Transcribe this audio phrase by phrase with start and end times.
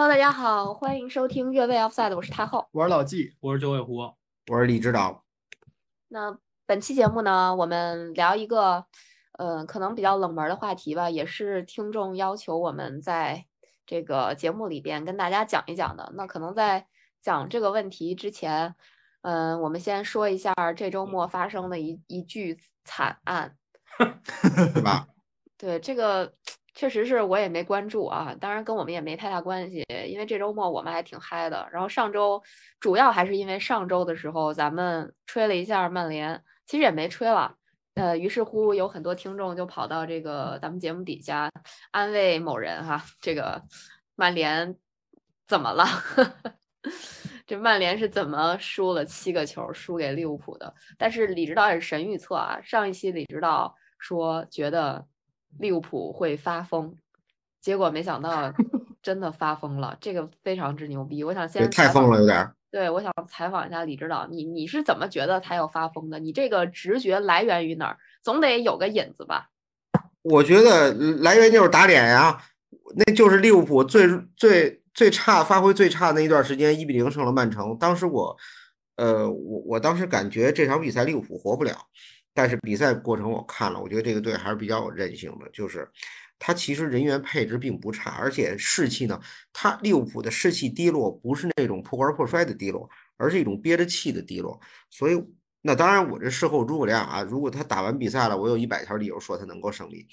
[0.00, 2.68] Hello，大家好，欢迎收听越位 Offside，我是太后。
[2.70, 3.96] 我是老纪，我是九尾狐，
[4.46, 5.24] 我是李指导。
[6.06, 8.86] 那本期节目呢，我们聊一个，
[9.32, 13.44] 呃，可能比较冷门的话题吧，也是听众要求我们在
[13.86, 16.12] 这个节目里边跟大家讲一讲的。
[16.14, 16.86] 那可能在
[17.20, 18.76] 讲这个问题之前，
[19.22, 23.56] 嗯、我们先说一下这周末发生的一一具惨案。
[24.72, 25.08] 对吧？
[25.56, 26.32] 对，这个
[26.78, 31.68] 确实是我也没关注啊，当然跟我们也没太大关系，因为这周末我们还挺嗨的。
[31.72, 32.40] 然后上周
[32.78, 37.52] 主要还是因为上周的时候咱们吹了一下曼联，其实也没吹了，
[37.94, 41.50] 呃，于是乎有很多听众就跑到这个咱们节目底下
[41.90, 43.60] 安慰某人哈，这个
[44.14, 44.76] 曼联
[45.48, 45.84] 怎么了？
[47.44, 50.72] 这曼联是怎么输了七个球，输给利物浦的？
[50.96, 55.04] 但是李指导也是神预测啊，上一期李指导说觉得
[55.58, 56.94] 利物浦会发疯，
[57.60, 58.52] 结果没想到
[59.02, 61.24] 真的发疯了，这个非常之牛逼。
[61.24, 62.54] 我想这先太疯了，有点儿。
[62.70, 66.18] 对，我想采访一下李指导，你你是怎么觉得他要发疯的？
[66.18, 67.98] 你这个直觉来源于哪儿？
[68.22, 69.48] 总得有个引子吧？
[70.22, 72.42] 我觉得来源就是打脸呀，
[72.94, 74.06] 那就是利物浦最
[74.36, 77.74] 最最差发挥最差那一段时间，一比零胜了曼城。
[77.78, 78.36] 当时我，
[78.96, 81.72] 呃，我我当时感觉这场比赛利物浦活不了，
[82.38, 85.90] 但是比赛过程我看了，我觉得这个队还是比较有韧性的，就是
[86.38, 89.20] 他其实人员配置并不差，而且士气呢，
[89.52, 94.60] 他利物浦的士气低落不是那种破罐破摔的低落，而是一种憋着气的低落。
[94.88, 95.20] 所以，
[95.62, 100.06] 那当然我这事后诸葛亮啊，如果他打完比赛了，我有一百条理由说他能够胜利。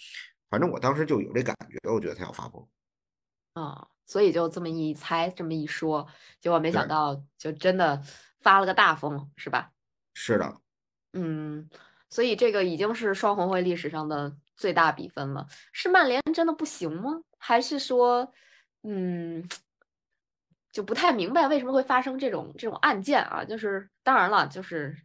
[0.50, 2.68] 反正我当时就有这感觉，我觉得他要发疯。
[3.54, 6.08] 啊、所以就这么一猜，这么一说，
[6.42, 8.02] 结果没想到就真的
[8.40, 9.70] 发了个大疯，是吧？
[10.16, 10.60] 是的，
[11.14, 11.70] 嗯，
[12.10, 15.46] 所以这个已经是双红会历史上的最大比分了。
[15.72, 17.22] 是曼联真的不行吗？
[17.38, 18.32] 还是说，
[18.84, 19.48] 嗯，
[20.72, 23.44] 就不太明白为什么会发生这种这种案件啊？
[23.44, 24.96] 就是当然了，就是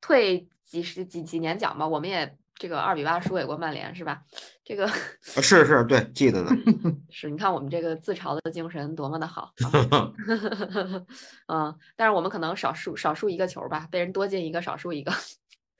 [0.00, 4.22] 退几十几几年讲吧，我们也这个二比八输给过曼联，是吧？
[4.64, 6.50] 这个啊是是，对，记得呢。
[7.10, 9.52] 是你看我们这个自嘲的精神多么的好
[9.90, 10.12] 啊！
[11.48, 15.12] 嗯，但是我们可能少输少输一个球吧，被人多进一个少输一个，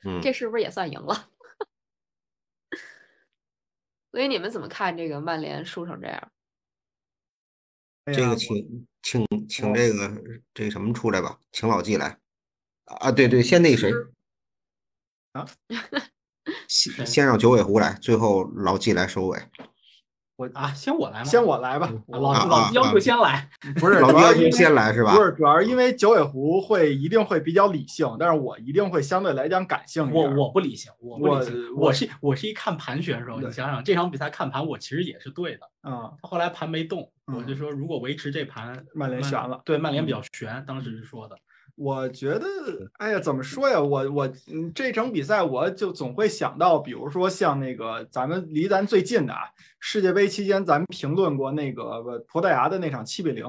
[0.05, 1.31] 嗯，这是不是也算赢了？
[4.11, 6.33] 所以你们怎么看这个曼联输成这样？
[8.13, 12.19] 这个请请请这个这个什么出来吧，请老纪来。
[12.85, 13.93] 啊，对对，先那谁
[15.33, 15.47] 啊，
[16.69, 19.39] 先先让九尾狐来，最后老纪来收尾。
[20.55, 21.25] 啊，先我来吗？
[21.25, 21.87] 先我来吧。
[21.87, 25.23] 啊老老要求先来，不是老纪要主要因为先来是吧不？
[25.23, 30.37] 是主要是因为九尾狐会一定会比较理性，但是我一定会相对来讲感性一我点。
[30.37, 33.39] 我不理性，我不我理性，我我是我是一看盘选手。
[33.39, 35.61] 对你想想这场比赛看盘，我其实也是对的。
[35.85, 39.61] 嗯，他后来盘没动，我就嗯说如果维持这盘，曼联悬了。
[39.65, 41.37] 对曼联比较悬，当时是说的。
[41.83, 42.47] 我觉得，
[42.99, 43.81] 哎呀，怎么说呀？
[43.81, 49.41] 我我嗯，这场比赛我就总会想到，比如说像那个咱们离咱最近的啊，
[49.81, 53.45] 世界杯期间咱们评论过那个呃葡萄牙的那场七比零，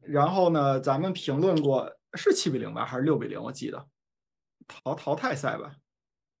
[0.00, 3.42] 然后呢，咱们评论过是七比零吧，还是六比零？
[3.42, 3.84] 我记得
[4.66, 5.72] 淘淘汰赛吧。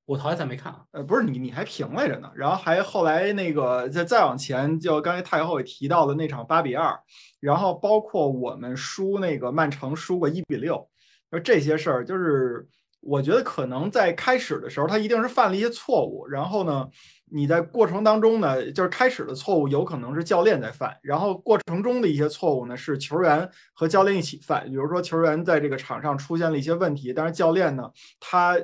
[0.06, 2.32] 我淘汰赛没看啊，呃，不是你，你还评来着呢。
[2.34, 6.98] 然后还后来那个再再往前，就刚才太后也提到的那场八比二，
[7.38, 10.89] 然后包括我们输那个曼城输过一比六，
[11.30, 12.66] 就这些事儿，就是
[13.00, 16.88] 我觉得可能在开始的时候他一定是犯了一些错误，然后呢，
[17.26, 28.58] 你在过程当中呢，就是开始的错误有可能是教练在犯，然后过程中的一些错误呢是球员和教练一起犯，比如说球员在这个场上出现了一些问题，但是教练呢他。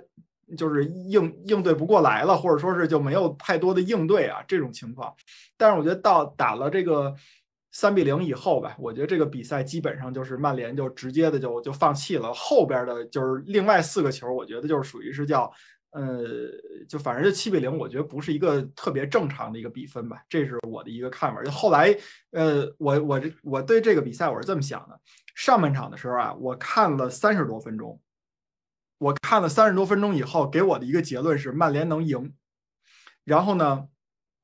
[0.57, 5.13] 就是应应对不过来了，或者说是就没有太多的应对啊这种情况。
[5.57, 7.13] 但是我觉得到打了这个
[7.79, 15.53] 三比零以后吧，我觉得这个比赛基本上就是曼联就直接的就就放弃了，后边的就是另外四个球，我觉得就是属于是叫。
[15.91, 16.27] 呃，
[16.87, 21.43] 就反正就七比零，我觉得不是一个特别正常的一个比分吧，这是我的一个看法。
[21.43, 21.97] 就后来，
[22.33, 25.01] 呃，我我这我对这个比赛我是这么想的：
[25.35, 27.99] 上半场的时候啊，我看了三十多分钟，
[28.99, 32.35] 我看了三十多分钟以后，给我的一个结论是曼联能赢。
[33.25, 33.89] 然后呢，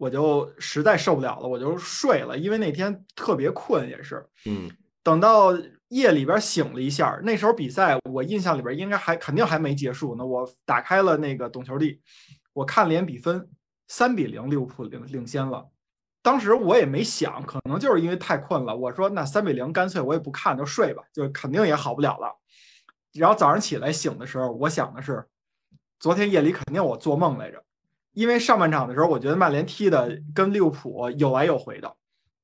[0.02, 4.26] 我就实在受不了了，我就睡了，因为那天特别困，也是。
[4.46, 4.68] 嗯，
[5.00, 5.56] 等到
[5.90, 10.26] 夜里边醒了一下，那时候比赛我印象里边应该还肯定还没结束呢。
[10.26, 12.00] 我打开了那个懂球帝，
[12.52, 13.48] 我看了眼比分
[13.86, 15.68] 三比零，利物浦领领先了。
[16.20, 18.76] 当时我也没想，可能就是因为太困了。
[18.76, 22.36] 我说那三比零，干脆我也不看，就睡吧，就肯定也好不了了。
[23.12, 25.24] 然后早上起来醒的时候，我想的是，
[26.00, 27.62] 昨天夜里肯定我做梦来着，
[28.12, 31.96] 因为上半场的时候，我觉得曼联踢的跟利物浦有来有回的，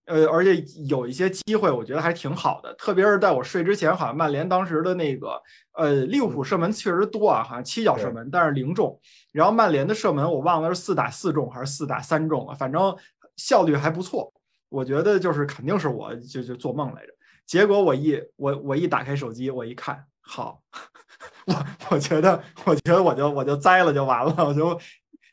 [0.07, 0.57] 呃，而且
[0.89, 2.73] 有一些机会，我觉得还挺好的。
[2.75, 5.41] 特别是在我睡之前，好像曼联当时的那个，
[5.73, 8.99] 呃，利物浦射门确实多啊，好像七脚射门，但是零中。
[9.33, 12.97] 然后曼联的射门我忘了是四打四中还是四打三中了，反正
[13.37, 14.33] 效率还不错。
[14.71, 17.13] 我觉得就是肯定是我就就做梦来着。
[17.47, 20.63] 结果我一我我一打开手机，我一看，好，
[21.47, 24.79] 我我觉得我觉得我就我就栽了就完了，我就。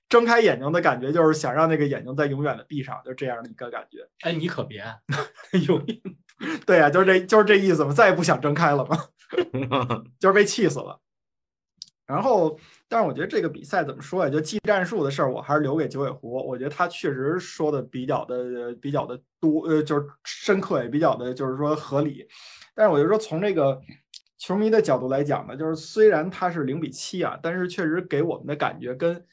[0.08, 4.00] 睁开眼睛的感觉就是想让那个眼睛再永远的闭上，就这样的一个感觉。
[4.22, 4.84] 哎，你可别
[5.68, 5.82] 有，
[6.66, 8.98] 对呀，就是这就是这意思嘛，再也不想睁开了嘛，
[10.20, 11.00] 就是被气死了。
[12.06, 12.56] 然后，
[12.88, 14.30] 但是我觉得这个比赛怎么说呀？
[14.30, 16.34] 就技战术的事儿，我还是留给九尾狐。
[16.48, 22.28] 我觉得他确实说的比较的比较的多，呃，就是深刻也比较的，就是说合理。
[22.76, 23.82] 但是我就说从这个
[24.38, 29.26] 球迷的角度来讲呢，就是虽然他是零比七啊，但是确实给我们的感觉跟。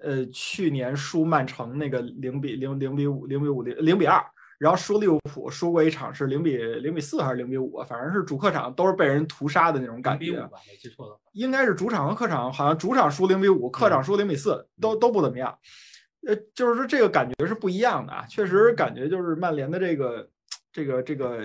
[0.00, 4.24] 呃，去年输曼城那个零比零零比五零比五零零比二，
[4.58, 10.32] 然后输利物浦输过一场是零比零比四还是零比五，反正是主客场都是被人屠杀的那种感觉。
[10.32, 15.58] 没记错的话，应该是主场和客场，好像主场输零比五，客场输零比四，都都不怎么样。
[16.26, 20.28] 呃，就是说这个感觉是不一样的啊，确实感觉就是曼联的这个
[20.72, 21.40] 这个这个。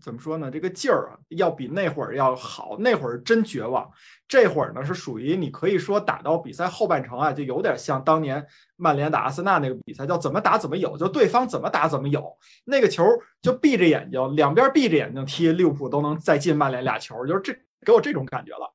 [0.00, 0.50] 怎么说呢？
[0.50, 2.76] 这个劲儿啊，要比那会儿要好。
[2.78, 3.90] 那会儿真绝望，
[4.28, 8.44] 这会儿呢是属于你可以说打到比赛后半程啊，就有点像当年
[8.76, 12.36] 曼联打阿森纳那个比赛，叫怎么打怎么有，就对方怎么打怎么有。
[12.64, 13.04] 那个球
[13.40, 17.54] 就闭着眼睛，两边闭着眼睛踢，利物浦都能再进曼联俩球，就是这
[17.84, 18.72] 给我这种感觉了。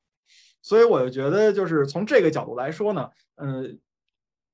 [0.61, 3.79] 所以我就觉得，就是从这个角度来说呢，嗯，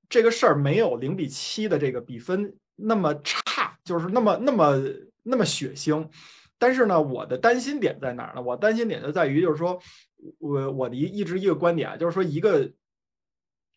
[0.08, 4.80] 这个事儿没有零比七的这个比分那么差，就是那么那么
[5.24, 6.08] 那么血腥。
[6.66, 8.42] 但是呢，我的担心点在哪儿呢？
[8.42, 9.80] 我担心点就在于，就是说，
[10.40, 12.68] 我我的一一直一个观点啊，就是说，一个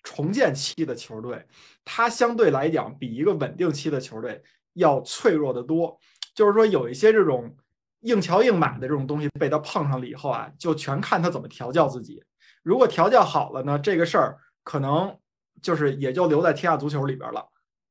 [0.03, 1.47] 重建期的球队，
[1.85, 4.43] 它相对来讲比一个稳定期的球队
[4.73, 5.99] 要脆弱的多。
[6.35, 7.55] 就是说，有一些这种
[8.01, 12.25] 硬桥硬马的这种东西被他碰上了以后啊，就全看他怎么调教自己。
[12.63, 15.15] 如果调教好了呢，这个事儿可能
[15.61, 17.47] 就是也就留在天下足球里边了。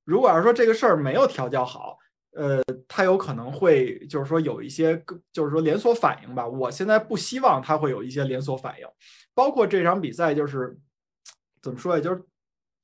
[0.05, 1.99] 如果要是说这个事儿没有调教好，
[2.37, 5.03] 呃，他有可能会就是说有一些，
[5.33, 6.47] 就是说连锁反应吧。
[6.47, 8.87] 我现在不希望他会有一些连锁反应，
[9.33, 10.77] 包括这场比赛，就是
[11.63, 12.01] 怎么说呀？
[12.01, 12.21] 就是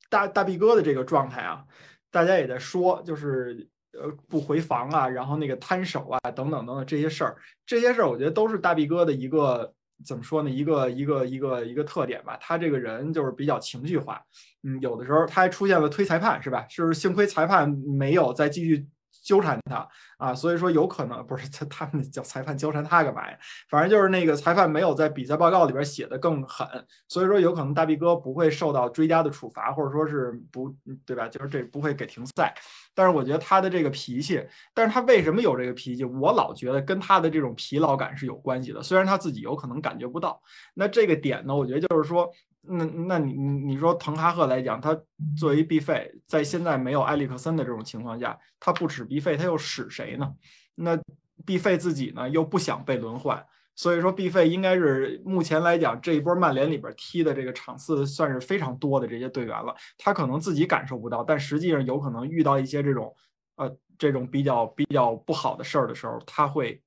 [0.09, 1.63] 大大 B 哥的这个状态啊，
[2.09, 9.71] 大家也在说，就是呃不回防啊，然后那个摊手啊，等等等等这些事儿，这些事儿我觉得都是大 B 哥的一个
[10.03, 10.49] 怎么说呢？
[10.49, 12.35] 一个一个一个一个特点吧。
[12.41, 14.19] 他这个人就是比较情绪化，
[14.63, 16.65] 嗯，有的时候他还出现了推裁判，是吧？
[16.69, 18.87] 是不是幸亏裁判没有再继续。
[19.23, 19.87] 纠缠他
[20.17, 23.37] 啊，所以说有可能不是他他们叫裁判纠缠他干嘛呀？
[23.69, 26.67] 反正就是那个裁判没有在比赛报告里边写的更狠，
[27.07, 30.75] 所以说有可能大 B 哥不会受到追加的处罚，或者说是不
[31.05, 31.27] 对吧？
[31.29, 32.53] 就是这不会给停赛。
[32.93, 36.03] 但是我觉得他的这个脾气，但是他为什么有这个脾气？
[36.03, 40.41] 我老觉得跟他的这种疲劳感是有关系的，虽然他自己有可能感觉不到。
[40.73, 42.29] 那这个点呢，我觉得就是说。
[42.65, 44.97] 那那你你说滕哈赫来讲，他
[45.37, 50.33] 作为 B 费，在现在没有埃里克森的这种情况下，他不使 B 费，他又使谁呢？
[50.75, 50.97] 那
[51.45, 53.45] B 费自己呢又不想被轮换，
[53.75, 59.75] 所以说 B 费应该是目前来讲这一波曼联里边踢的这个场次算是非常多的这些队员了。
[59.97, 63.13] 他可能自己感受不到，但实际上有可能遇到一些这种
[63.57, 66.81] 呃这种比较比较不好的事儿的时候，他会。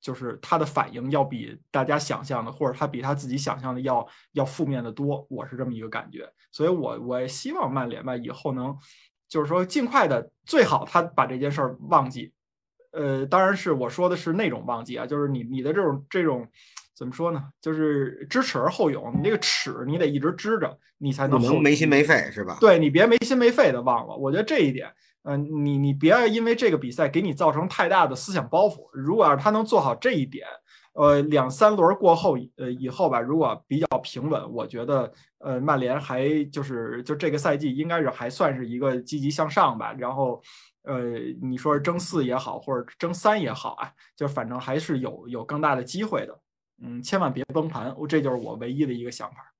[0.00, 6.26] 就是他的反应要比大家想象的，或者他比他自己想象的要要负面的多，我是这么一个感觉。
[6.50, 8.74] 所以，我我希望曼联吧以后能，
[9.28, 12.32] 就是说尽快的，最好他把这件事儿忘记。
[12.92, 16.48] 呃，当然是我说的是那种忘记啊，就是你你的这种这种
[16.96, 17.44] 怎么说呢？
[17.60, 22.56] 就是知耻而后勇，你这个耻你得一直支着，你才能没心没肺是吧？
[22.60, 24.16] 对你别没心没肺的忘了。
[24.16, 24.92] 我觉得这一点。
[25.22, 28.88] 嗯，你你别因为这个比赛给你造成太大的思想包袱。
[28.92, 30.46] 如果要是他能做好这一点，
[30.94, 39.92] 呃，两三轮过后，呃，以后吧，如果比较平稳，我觉得，呃，曼联还就是就这个赛季应该是还算是一个积极向上吧。
[39.92, 40.42] 然后，
[40.82, 46.40] 呃，你说争四也好，或者争三也好啊，就反正还是有有更大的机会的。
[46.82, 49.54] 嗯，千万别崩盘，这就是我唯一的一个想法。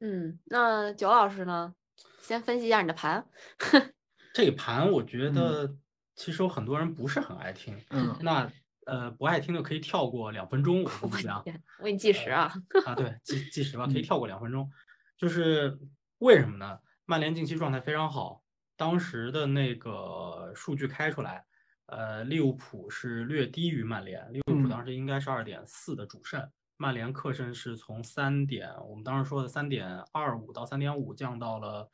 [0.00, 1.74] 嗯，那九老师呢？
[2.20, 3.24] 先分析一下你的盘。
[4.36, 5.74] 这盘我觉得
[6.14, 8.46] 其实有很多人不是很爱听，嗯，那
[8.84, 11.42] 呃不爱听的可以跳过两分钟，我估计啊，
[11.80, 12.52] 我给你计时啊，
[12.84, 14.70] 啊对，计计时吧，可以跳过两分钟，
[15.16, 15.78] 就是
[16.18, 16.78] 为什么呢？
[17.06, 18.42] 曼联近期状态非常好，
[18.76, 21.42] 当时的那个数据开出来，
[21.86, 31.90] 呃，利物浦是略低于曼联，利物浦当时应该是二点四的主胜，曼联客胜是从三点，我们当时说的三点二五到三点五降到了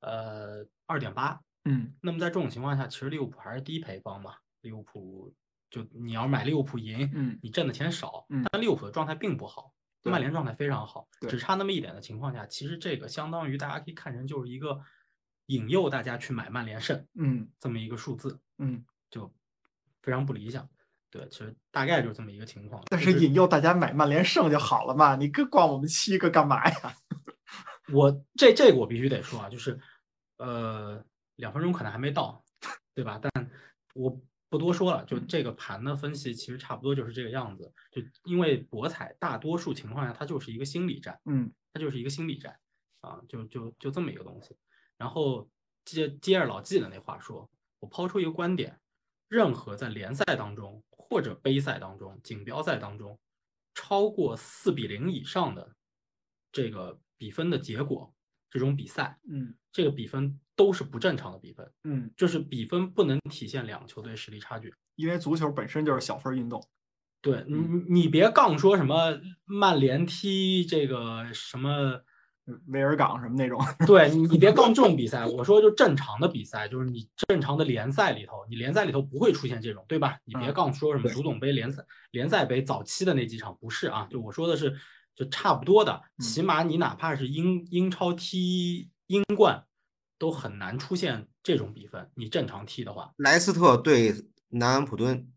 [0.00, 1.38] 呃二点八。
[1.64, 4.34] 嗯那么在这种情况下，其实利物浦还是低赔方嘛。
[4.60, 5.32] 利物浦
[5.70, 14.80] 就你要买利物浦赢，嗯你挣的钱少，嗯但利物浦的状态并不好，曼联状态非常好，只差那么一点的情况下，其实这个相当于大家可以看成就是一个
[15.46, 19.30] 引诱大家去买曼联胜嗯这么一个数字，嗯，就
[20.02, 20.68] 非常不理想。
[21.10, 22.82] 对，其实大概就是这么一个情况。
[22.90, 26.94] 但是引诱大家买曼联胜就好了嘛，你跟逛我们七个干嘛呀？
[27.92, 29.78] 我这这个我必须得说啊，就是
[30.38, 31.04] 呃
[31.36, 32.44] 两分钟可能还没到，
[32.94, 33.18] 对吧？
[33.20, 33.50] 但
[33.94, 37.72] 我不多说了，就这个盘的分析其实差不多就是这个样子。
[37.90, 42.56] 就因为博彩大多数情况下它就是一个心理战，嗯它就是一个心理战
[43.00, 44.56] 啊，就就就这么一个东西。
[44.96, 45.50] 然后
[45.84, 47.50] 接接着老纪的那话说，
[47.80, 48.78] 我抛出一个观点：
[49.28, 53.18] 任何在联赛当中或者杯赛当中、锦标赛当中
[53.74, 55.74] 超过四比零以上的
[56.52, 58.14] 这个比分的结果，
[58.48, 64.72] 这种比赛，嗯这个比分都是不正常的比分，嗯，就是比分不能体现两球队实力差距。
[64.96, 66.62] 因为足球本身就是小分运动。
[67.20, 72.00] 对你，嗯你你别杠说什么曼联踢这个什么。
[72.66, 73.58] 威尔港什么那种，
[73.88, 75.24] 对你，别杠这种比赛。
[75.24, 80.18] 我说就正常的比赛，就是你正常的联赛里头，你联赛里头不会出现这种，对吧？
[80.26, 84.78] 你别嗯杠说什么足总杯、联赛、联赛杯早期的那几场不是啊，就我说的是
[85.14, 89.64] 就差不多的，起码你哪怕是英英超踢英冠，
[90.24, 92.10] 都很难出现这种比分。
[92.14, 94.14] 你正常踢的话，莱斯特对
[94.48, 95.30] 南安普敦，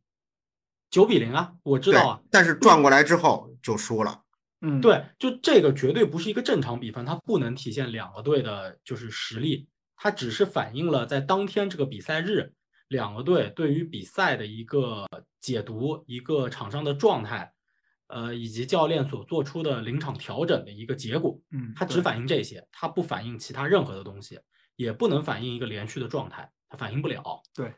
[0.89, 4.24] 九比零啊，我知道啊，，但是转过来之后就输了。
[4.63, 9.67] 嗯，，对，就这个绝对不是一个正常比分，它不能体现两个队的就是实力，
[9.98, 12.53] 它只是反映了在当天这个比赛日
[12.88, 15.06] 两个队对于比赛的一个
[15.41, 17.51] 解读，一个场上的状态，
[18.08, 21.38] 呃，以及教练所做出的临场调整的一个结果。
[21.51, 24.39] 嗯，它只反映这些，它不反映其他任何的东西，
[24.77, 27.41] 也不能反映一个连续的状态，它反映不了。
[27.53, 27.74] 对，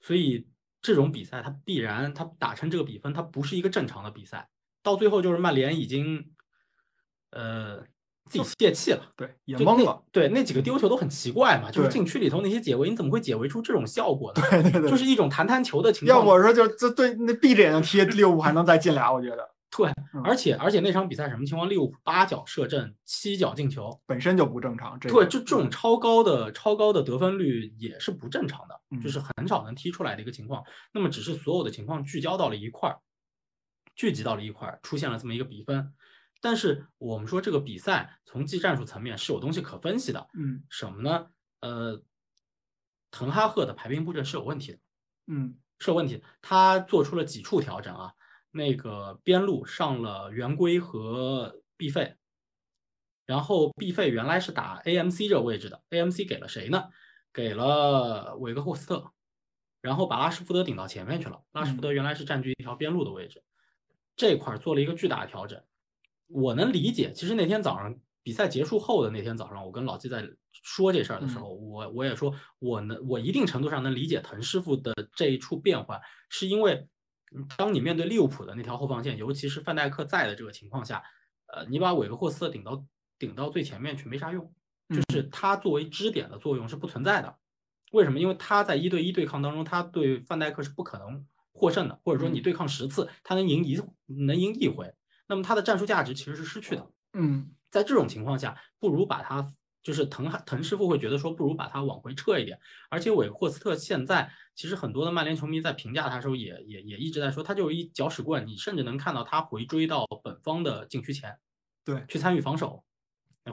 [0.00, 0.48] 所以
[0.80, 4.48] 这种比赛它必然它打成这个比分，它不是一个正常的比赛。
[4.82, 6.30] 到最后就是曼联已经，
[7.30, 7.80] 呃，
[8.30, 10.04] 自己泄气了，对也懵了。
[10.12, 14.42] 对，那几个丢球都很奇怪嘛，就是禁区里头那些解围，你怎么会解围出这种效果呢？
[14.48, 16.20] 对对对，就是一种弹弹球的情况。
[16.20, 21.68] 要我说就这对那闭着眼睛踢利物浦还能再进俩，我觉得对嗯，而且而且那场比赛什么情况？
[21.68, 24.98] 利物浦八脚射正，七脚进球，本身就不正常。
[25.00, 30.64] 这对，个就这种超高的超高的得分率也是不正常的，就嗯是很少能踢出来的一个情况。
[30.92, 32.98] 那么只是所有的情况聚焦到了一块儿，
[33.94, 35.92] 聚集到了一块儿，出现了这么一个比分。
[36.40, 41.26] 但是我们说这个比赛从技战术层面是有东西可分析的，嗯什么呢？
[41.60, 42.00] 呃，
[43.10, 44.78] 滕哈赫的排兵布阵是有问题的，
[45.26, 46.22] 嗯是有问题的。
[46.40, 48.12] 他做出了几处调整啊，
[48.56, 52.16] 那个边路上了圆规和毕费，
[53.26, 56.84] 然后毕费原来是打 AMC 这个位置的，AMC 给了谁呢？
[57.32, 59.12] 给了韦格霍斯特，
[59.82, 61.42] 然后把拉什福德顶到前面去了。
[61.52, 63.42] 拉什福德原来是占据一条边路的位置，
[64.16, 65.62] 这块儿做了一个巨大的调整。
[66.28, 76.88] 我能理解，其实那天早上比赛结束后的那天早上，我跟老季在说这事儿的时候，我我也说，我能我一定程度上能理解滕师傅的这一处变换，是因为嗯
[77.56, 81.02] 当你面对利物浦的那条后防线，尤其是范戴克在的这个情况下，
[81.46, 82.84] 呃，你把韦格霍斯特顶到
[83.18, 84.52] 顶到最前面去没啥用，
[84.88, 87.36] 就是他作为支点的作用是不存在的。
[87.92, 88.18] 为什么？
[88.18, 94.92] 因为他在一对一对抗当中，他对范戴克是不可能获胜的，或者说你对抗十次，他能赢一能赢一回，
[95.28, 96.90] 那么他的战术价值其实是失去的。
[97.12, 99.52] 嗯在这种情况下，不如把他
[99.86, 102.58] 就是滕哈滕师傅会觉得说，不如把他往回撤一点。
[102.90, 108.44] 而且韦霍斯特现在其实很多的曼联球迷在评价他的时候也，也也一直在说，他就是一搅屎棍。
[108.48, 111.38] 你甚至能看到他回追到本方的禁区前，
[111.84, 112.82] 对去参与防守，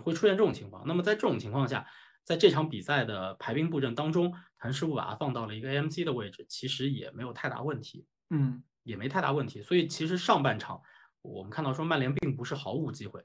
[0.03, 0.87] 会出现这种情况。
[0.87, 1.85] 那么在这种情况下，
[2.23, 8.07] 在这场比赛的排兵布阵当中，滕师傅把他放到了一个 AMC 的位置，其实也没有太大问题。
[8.31, 9.61] 嗯也没太大问题。
[9.61, 10.81] 所以其实上半场
[11.21, 13.23] 我们看到说曼联并不是毫无机会，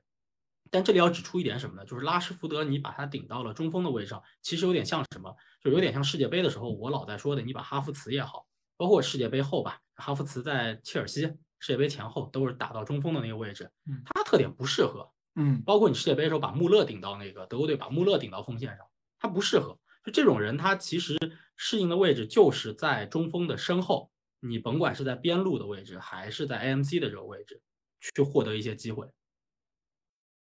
[0.70, 1.84] 但这里要指出一点什么呢？
[1.84, 5.34] 就是拉什福德你把他顶到了中锋的位置上，其实有点像什么？
[5.62, 8.46] 就有点像世界杯的时候我老在说的，你把哈弗茨也好，
[8.76, 11.22] 包括世界杯后吧，哈弗茨在切尔西
[11.58, 15.10] 世界杯前后都是打到中锋的那个位置嗯，他特点不适合。
[15.40, 18.86] 嗯包括你世界杯的时候把穆勒顶到那个德国队把穆勒顶到锋线上，
[19.18, 19.78] 他不适合。
[20.04, 21.16] 就这种人，他其实
[21.56, 24.10] 适应的位置就是在中锋的身后，
[24.40, 27.60] 你甭管是在边路的位置，还是在 AMC 的这个位置，
[28.00, 29.06] 去获得一些机会，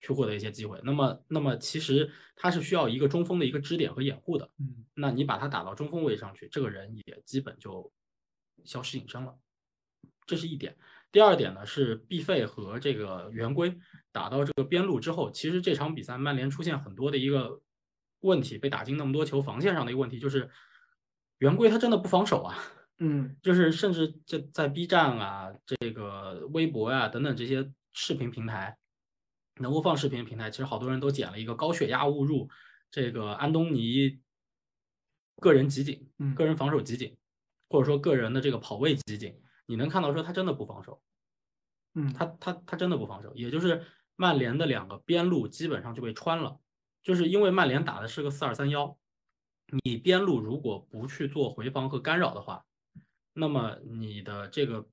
[0.00, 0.80] 去获得一些机会。
[0.82, 4.50] 那么，那么其实他是需要一个中锋的一个支点和掩护的。
[4.58, 7.90] 嗯那你把他打到中锋位上去，这个人也基本就
[8.64, 9.34] 消失隐身了，
[10.26, 10.76] 这是一点。
[11.12, 13.76] 第二点呢是毕费和这个圆规
[14.12, 17.60] 打到这个边路之后，其实这场比赛曼联出现很多的一个
[18.20, 20.48] 问题，被打进那么多球，防线上的一个问题就是，
[21.38, 22.56] 圆规他真的不防守啊。
[22.98, 28.76] 嗯 就是甚至这在 B 站啊、这个微博啊、等等这些视频平台，
[29.56, 32.48] 能够放视频平台，其实好多人都剪了一个高血压误入
[32.90, 34.20] 这个安东尼
[35.36, 36.34] 个人集锦、嗯。
[36.34, 37.16] 个人防守集锦，
[37.68, 41.02] 或者说个人的这个跑位集锦，你能看到说他真的不防守，
[41.94, 43.84] 嗯，他他他真的不防守，也就是
[44.16, 46.58] 曼联的两个边路基本上就被穿了，
[47.02, 48.98] 就是因为曼联打的是个四二三幺，
[49.84, 52.64] 你边路如果不去做回防和干扰的话，
[53.32, 54.86] 那么你的这个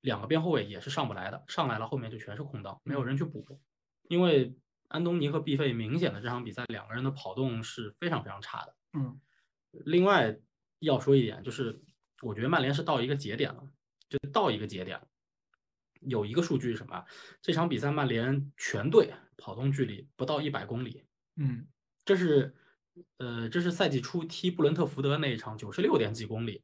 [0.00, 3.46] 两个边后卫也是上不来的，上来了后面就全是空档，没有人去补，
[4.12, 4.54] 因为
[4.88, 8.76] 安东尼和毕费明显的这场比赛两个人的跑动是非常非常差的。
[8.92, 9.18] 嗯
[9.86, 10.38] 另外
[10.80, 11.80] 要说一点，就是
[12.20, 13.66] 我觉得曼联是到一个节点了，
[14.10, 15.08] 就到一个节点了。
[16.02, 17.02] 有一个数据是什么？
[17.40, 21.02] 这场比赛曼联全队跑动距离不到一百公里，
[21.36, 21.66] 嗯
[22.04, 22.54] 这是
[23.16, 26.62] 呃，这是赛季初踢布伦特福德那一场九十六点几公里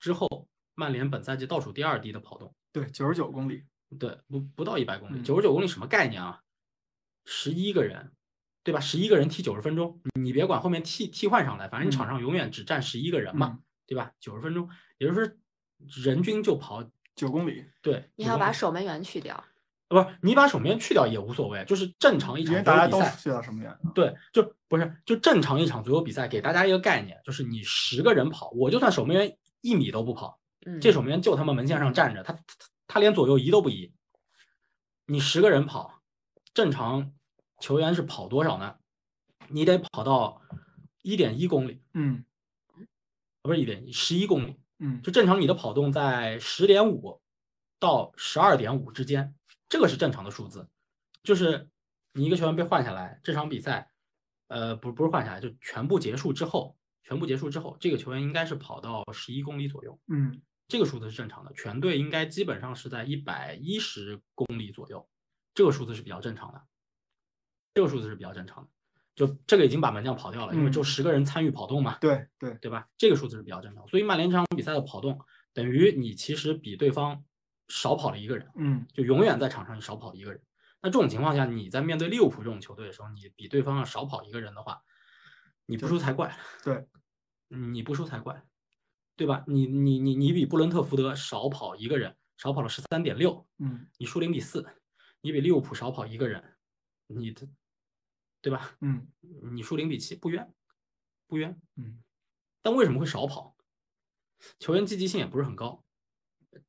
[0.00, 2.52] 之后，曼联本赛季倒数第二低的跑动。
[2.72, 3.62] 对，九十九公里，
[4.00, 6.42] 对，不不到一百公里，嗯九十九公里什么概念啊？
[7.30, 8.10] 十一个人，
[8.64, 8.80] 对吧？
[8.80, 14.10] 十一个人踢九十分钟，你别管后面替替换上来，反正你场嗯上永远只站十一个人嘛，嗯对吧？
[14.18, 14.66] 九十分钟，
[14.96, 15.34] 也就是说
[16.02, 16.82] 人均就跑
[17.14, 19.44] 九公里，对，你还要把9公里守门员去掉，
[19.88, 23.78] 呃不是你把守门员去掉也无所谓，就是正常一场大家都足球比赛，去掉什么员？
[23.94, 32.42] 对，就不是就正常一场足球比赛，给大家一个概念，就是你十个人跑，我就算守门员一米都不跑，嗯，这守门员就他妈门线上站着，他他
[32.86, 33.92] 他连左右移都不移。
[35.06, 36.02] 你十个人跑，
[36.52, 37.12] 正常
[37.60, 38.76] 球员是跑多少呢？
[39.48, 40.42] 你得跑到
[41.02, 42.24] 一点一公里，嗯
[43.42, 44.60] 不是一点一，十一公里。
[44.78, 47.20] 嗯就正常你的跑动在十点五
[47.78, 49.34] 到十二点五之间，
[49.68, 50.68] 这个是正常的数字。
[51.22, 51.68] 就是
[52.12, 53.90] 你一个球员被换下来，这场比赛，
[54.46, 59.98] 呃，不不是换下来，就全部结束之后，全部结束之后，这个球员应该是跑到十一公里左右。
[60.06, 65.08] 嗯这个数字是正常的，全队应该基本上是在一百一十公里左右，
[65.54, 66.62] 这个数字是比较正常的，
[67.78, 68.68] 这个数字是比较正常的。
[69.14, 72.88] 就这个已经把门将跑掉了，因为只有嗯十个人参与跑动嘛，对对，对吧？
[72.96, 75.20] 这个数字是比较正常，所以曼联这场比赛的跑动
[75.52, 77.24] 等于你其实比对方
[77.68, 80.42] 少跑了一个人，嗯就永远在场上你少跑一个人。
[80.82, 84.82] 那这种情况下，你在面对利物浦这种球队的时候，你比对方要少跑一个人的话，
[85.66, 86.36] 你不输才怪。
[86.64, 86.86] 对，
[87.48, 88.44] 你不输才怪，
[89.16, 89.44] 对吧？
[89.46, 94.64] 你你你你比布伦特福德少跑一个人，少跑了十三点六，嗯你输零比四，
[95.22, 96.40] 你比利物浦少跑一个人，
[97.08, 97.48] 你的，
[98.40, 98.76] 对吧？
[98.80, 99.06] 嗯
[99.52, 100.52] 你输零比七，不冤，
[101.26, 101.60] 不冤。
[101.76, 102.02] 嗯
[102.62, 103.56] 但为什么会少跑？
[104.58, 105.84] 球员积极性也不是很高。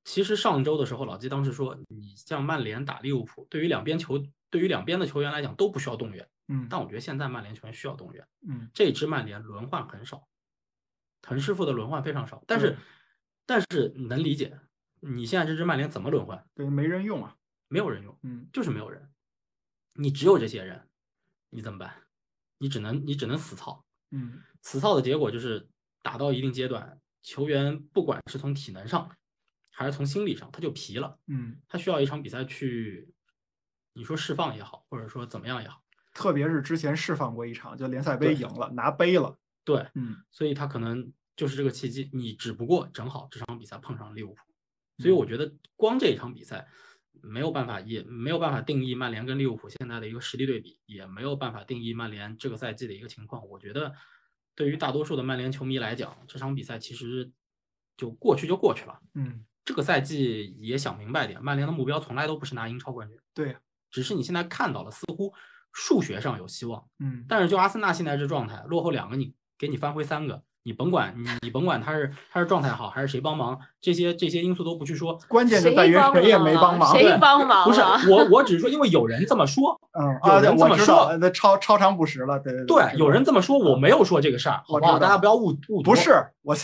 [0.03, 6.29] 其实上周的时候，老季当时说，你像曼联打利物浦，对于两边球，对于两边的球员来讲都不需要动员。
[6.47, 8.27] 嗯但我觉得现在曼联球员需要动员。
[8.47, 10.27] 嗯这支曼联轮换很少，
[11.21, 12.77] 滕师傅的轮换非常少，但是对
[13.45, 14.59] 但是能理解，
[14.99, 16.47] 你现在这支曼联怎么轮换？
[16.55, 19.11] 对，没人用啊，没有人用，嗯就是没有人，
[19.93, 20.88] 你只有这些人，
[21.49, 21.93] 你怎么办？
[22.57, 25.69] 你只能你只能死操，嗯死操的结果就是
[26.01, 29.09] 打到一定阶段，球员不管是从体能上
[29.71, 33.13] 还是从心理上，他就疲了，嗯，他需要一场比赛去，
[33.93, 35.81] 你说释放也好，或者说怎么样也好，
[36.13, 42.09] 特别是之前释放过一场，就联赛杯赢了，拿杯了，对，嗯所以他可能就是这个契机。
[42.11, 44.41] 你只不过正好这场比赛碰上利物浦，
[44.97, 46.67] 所以我觉得光这一场比赛
[47.23, 53.47] 没有办法，也没有办法定义曼联跟利物浦现在的一个实力对比，也没有办法定义曼联这个赛季的一个情况。
[53.47, 53.93] 我觉得
[54.55, 57.31] 对于大多数的曼联球迷来讲，这场比赛其实
[57.97, 58.99] 就过去就过去了。
[59.13, 63.59] 嗯，这个赛季也想明白点，曼联的目标从来都不是拿英超冠军，对呀，
[63.91, 65.33] 只是你现在看到了，似乎
[65.71, 66.87] 数学上有希望。
[66.99, 75.17] 嗯但是就阿森纳现在这状态，落后两个你给你翻回三个，你甭管你你甭管他是他是状态好还是谁帮忙，这些这些因素都不去说。
[75.27, 84.91] 关键就谁在于谁也没帮忙，谁对帮忙不是了我我只是说，因为有人这么说， 嗯有人这么我知道，说那超超长不实了，对对对，有人这么说，我没有说这个事儿，好不好？
[84.93, 85.89] 我知道大家不要误误读。
[85.89, 86.55] 不是我，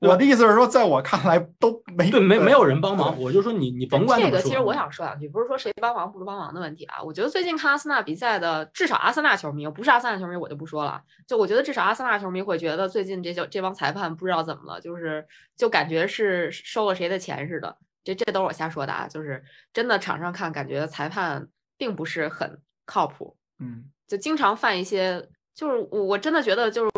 [0.00, 4.30] 我的意思是说，在我看来都没对，没没有人帮忙，我就说你你甭管这。
[4.30, 7.02] 个其实我想说两句，不是说谁帮忙不是帮忙的问题啊。
[7.02, 11.02] 我觉得最近看阿森纳比赛的，至少阿森纳球迷，不是阿森纳球迷我就不说了。
[11.26, 17.76] 就我觉得至少阿森纳球迷会觉得最近这就这帮裁判不知道怎么了，就是就感觉是收了谁的钱似的。
[18.02, 26.90] 这这都是我瞎说的啊，就是真的场上看感觉裁判并不是很靠谱，嗯就经常犯一些，就是我我真的觉得就是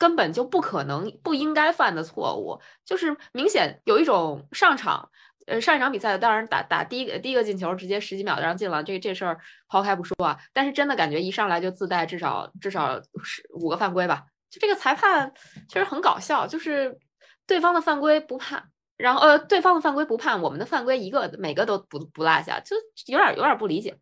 [0.00, 5.10] 根本就不可能不应该犯的错误，就是明显有一种上场
[5.46, 15.30] 呃，上一场比赛当然打打第一个第一个进球直接十几秒就让进了，这这事儿抛开不说啊，但是真的感觉一上来就自带至少至少是五个犯规吧，就这个裁判
[15.68, 16.98] 其实很搞笑，就是
[17.46, 22.74] 对方的犯规不判，然后呃对方的犯规不判，我们的犯规一个每个都不不落下，就
[23.06, 23.98] 有点有点不理解。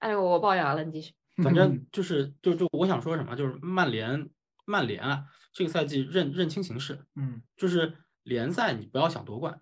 [0.00, 1.12] 哎呦，我抱怨完了，你继续。
[1.44, 4.28] 反正就是就就我想说什么，就是曼联
[4.70, 9.60] 曼联啊，这个赛季认认清形势，嗯就是联赛你不要想夺冠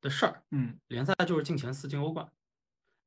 [0.00, 2.30] 的事儿，嗯联赛就是进前四进欧冠。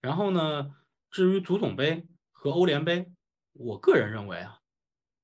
[0.02, 0.75] 然后呢，
[1.10, 3.12] 至于足总杯和欧联杯，
[3.54, 4.60] 我个人认为啊，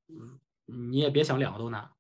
[0.07, 1.93] 嗯，你也别想两个都拿，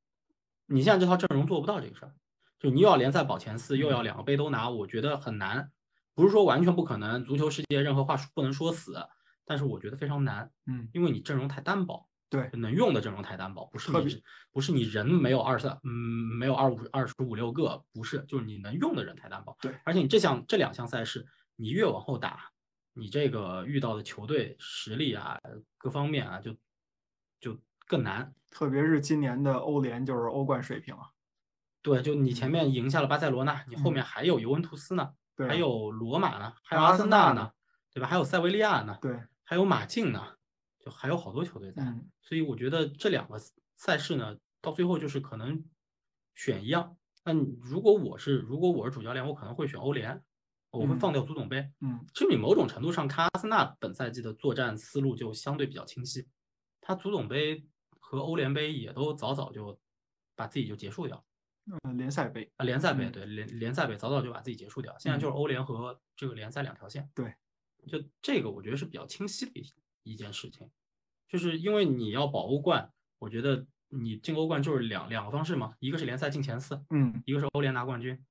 [0.65, 2.15] 你现在这套阵容做不到这个事儿。
[2.57, 5.71] 就你又要联赛保前四，又要两个杯都拿，我觉得很难。
[6.13, 9.07] 不是说完全不可能，足球世界任何话不能说死，
[9.43, 12.09] 但是我觉得非常难，嗯，因为你阵容太单薄。
[12.29, 15.89] 对，能用的阵容太单薄，不是你不是你人没有二三，嗯，
[16.37, 19.55] 没有二五二十五六个，不是，就是你能用的人太单薄。
[19.61, 22.49] 对，而且你这项这两项赛事，你越往后打，
[22.93, 25.39] 你这个遇到的球队实力啊，
[25.77, 26.55] 各方面啊，就
[27.39, 27.57] 就
[27.87, 28.33] 更难。
[28.49, 31.09] 特别是今年的欧联就是欧冠水平啊，
[31.81, 37.51] 对，就你前面赢下了巴塞罗那，你后面还有尤文图斯呢，对啊，还有罗马呢，还有阿阿森森纳呢纳呢，
[37.93, 38.07] 对吧？
[38.07, 40.35] 还有塞维利亚呢，对，还有马竞呢，
[40.85, 41.83] 就还有好多球队在。
[41.83, 43.37] 嗯所以我觉得这两个
[43.75, 45.63] 赛事呢，到最后就是可能
[46.33, 46.97] 选一样。
[47.23, 50.23] 那你如果我是如果我是主教练，我可能会选欧联，
[50.71, 51.71] 我会嗯放掉足总杯。
[51.81, 56.27] 嗯其实你某种程度上看阿森纳本赛季的作战思路就相对比较清晰，
[56.81, 57.67] 他足总杯
[57.99, 59.79] 和欧联杯也都早早就
[60.35, 61.23] 把自己就结束掉
[61.83, 67.07] 嗯联赛杯，啊，联赛杯嗯对联联赛杯早早就把自己结束掉，现在就是欧联和这个联赛两条线。
[67.13, 67.35] 对，
[67.87, 69.63] 就这个我觉得是比较清晰的一
[70.05, 70.69] 一件事情，
[71.27, 78.23] 就是因为你要保欧冠，我觉得你进欧冠就是两两个方式嘛，一个是联赛进前四，嗯一个是欧联拿冠军，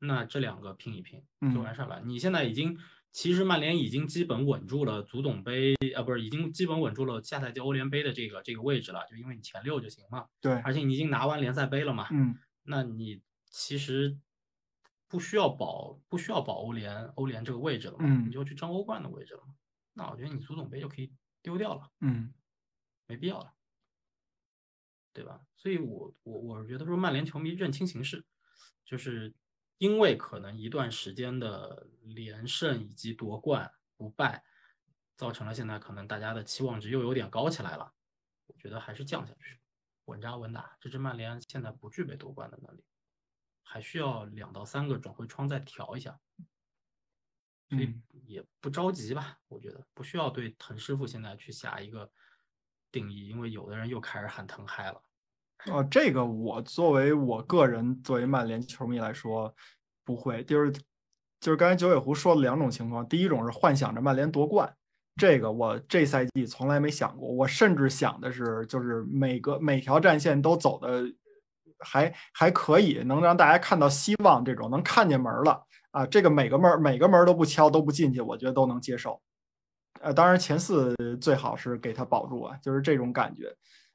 [0.00, 2.00] 那这两个拼一拼就嗯完事儿了。
[2.04, 2.76] 你现在已经，
[3.12, 14.18] 其实曼联已经基本稳住了足总杯，啊，不是，已经基本稳住了下赛季欧联杯的这个这个位置了，就因为你前六就行嘛，对，而且你已经拿完联赛杯了嘛，嗯那你其实
[15.08, 19.54] 不需要保不需要保欧联欧联这个位置了嘛，嗯你就去争欧冠的位置了嘛。
[19.94, 21.10] 那我觉得你足总杯就可以
[21.42, 22.32] 丢掉了，嗯
[23.06, 23.54] 没必要了，
[25.12, 25.40] 对吧？
[25.56, 28.24] 所以我我我是觉得说曼联球迷认清形势，
[28.84, 29.34] 就是
[29.78, 34.44] 因为可能一段时间的连胜以及夺冠不败，
[35.16, 37.94] 造成了现在可能大家的期望值又有点高起来了。
[38.46, 39.58] 我觉得还是降下去，
[40.04, 40.76] 稳扎稳打。
[40.80, 42.84] 这支曼联现在不具备夺冠的能力，
[43.62, 46.18] 还需要两到三个转会窗再调一下，
[47.68, 49.36] 所以嗯也不着急吧。
[49.48, 52.10] 我觉得不需要对滕师傅现在去下一个
[52.92, 55.02] 定义，因为有的人又开始喊滕嗨了。
[55.66, 59.52] 哦，这个我作为我个人作为曼联球迷来说，
[60.04, 60.70] 不会，就是
[61.40, 64.72] 就是刚才九尾狐说了两种情况，第一种是幻想着曼联夺冠，
[65.16, 71.02] 这个我这赛季从来没想过，我甚至想的是就是每个每条战线都走的
[71.80, 79.20] 还还可以，能让大家看到希望，这种能看见门儿了啊，这个每个门每个门都不敲都不进去，我觉得都能接受。
[80.00, 83.52] 呃，当然前四最好是给他保住啊，就是这种感觉。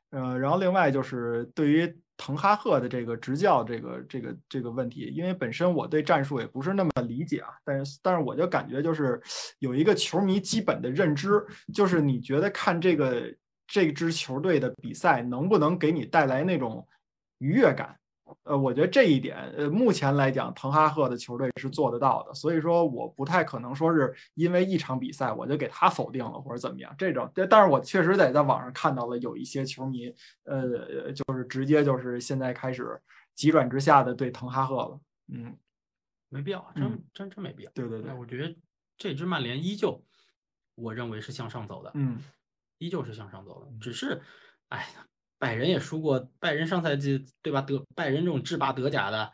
[0.10, 9.20] 呃，然后另外就是对于滕哈赫的这个执教这个这个这个问题，因为本身我对战术也不是那么理解啊，但是但是我就感觉就是
[9.60, 13.34] 有一个球迷基本的认知，就是你觉得看这个
[13.66, 16.86] 这支球队的比赛能不能给你带来那种
[17.40, 17.98] 愉悦感？
[18.44, 26.94] 呃，我觉得这一点，呃，目前来讲，滕哈赫的球队是做得到的，所以说我不太可能说是因为一场比赛我就给他否定了或者怎么样。
[26.98, 33.00] 这种，但但是我确实得在网上看到了有一些球迷，呃，就是直接就是现在开始
[33.36, 35.00] 急转直下的对滕哈赫了。
[35.28, 35.56] 嗯，
[36.30, 37.72] 没必要，嗯真真真没必要。
[37.74, 38.56] 对对对，我觉得
[38.98, 40.04] 这支曼联依旧，
[40.76, 42.20] 我认为是向上走的，嗯
[42.80, 43.72] 依旧是向上走的。
[43.80, 44.22] 只是，
[44.68, 45.08] 哎呀，
[45.44, 47.60] 拜仁也输过，拜仁上赛季对吧？
[47.60, 49.30] 德拜仁这种制霸德甲的，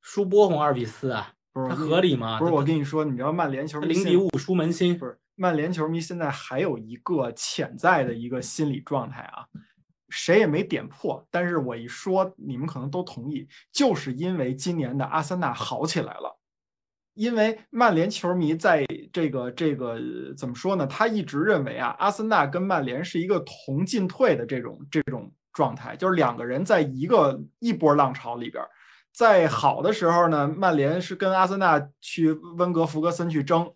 [0.00, 2.38] 输波鸿二比四啊，它不是我跟合理吗？
[2.38, 9.44] 不是我跟你说，你知道曼联球迷零比五输门兴不，是曼联球迷现在还有一个潜在的一个心理状态啊，
[10.08, 16.40] 谁也没点破，但是我一说，你们可能都同意，就是因为今年的阿森纳好起来了。
[17.16, 20.86] 因为曼联球迷在这个这个呃怎么说呢？
[20.86, 28.62] 他一直认为啊，阿森纳跟曼联是一个同进退的这种这种状态，就是两个人在一个一波浪潮里边。
[29.14, 33.66] 在好的时候呢，曼联是跟阿森纳去温格福格森去争，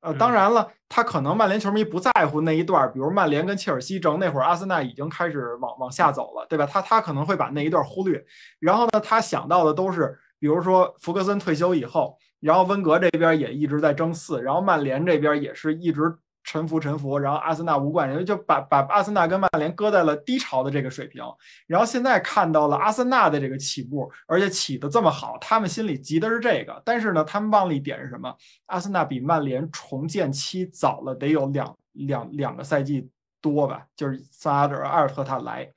[0.00, 6.66] 呃，当嗯然了，他可能曼联球迷不在乎那一段，比如曼联跟切尔西争那会儿，阿森纳已经开始往往下走了，对吧？
[6.66, 8.22] 他他可能会把那一段忽略，
[8.58, 16.00] 然后呢，他想到的都是，比如说福格森退休以后，然后温格这边也一直在争四，然后曼联这边也是一直
[16.42, 21.22] 沉浮沉浮，然后阿森纳无冠，就把把阿森纳跟曼联搁在了低潮的这个水平。
[21.66, 26.82] 然后现在看到了阿森纳的这个起步，而且起得这么好，他们心里急的是这个。
[26.82, 28.34] 但是呢，他们忘了一点是什么？
[28.66, 33.06] 阿森纳比曼联重建期早了得有两两两个赛季
[33.42, 33.86] 多吧？
[33.94, 35.70] 就是萨阿德、阿尔特塔来，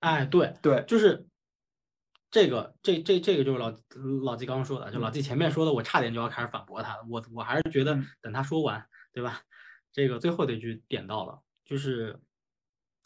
[0.00, 1.24] 哎，对，对，就是
[2.30, 3.74] 这个，这这这个就是老
[4.22, 9.42] 老季刚刚说的，就老季前面说的，我差点就要开始反驳他，我我还是觉得嗯等他说完，对吧？
[9.92, 12.20] 这个最后的一句点到了，就是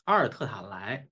[0.05, 1.09] 阿尔特塔来，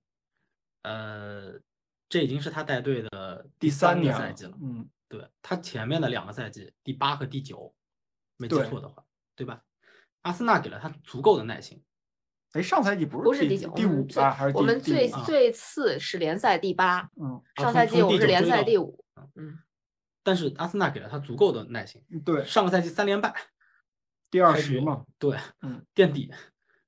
[0.83, 1.59] 呃，
[2.07, 7.73] 这已经是他带队的第三个赛季了，嗯，对他前面的两个赛季，第八和第九，
[8.37, 9.03] 没记错的话，
[9.35, 9.63] 对吧？
[10.21, 11.83] 阿森纳给了他足够的耐心，
[12.53, 14.31] 哎，上赛季不是第不是第九，第五吧？
[14.31, 19.59] 还是我们最最次是联赛第八，嗯，上赛季我们是联赛第五嗯，嗯，
[20.23, 22.01] 但是阿森纳给了他足够的耐心。
[22.23, 23.33] 对，上个赛季三连败，
[24.29, 26.31] 第二开局十嘛，对，嗯，垫底，